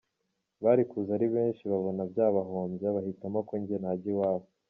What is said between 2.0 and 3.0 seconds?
byabahombya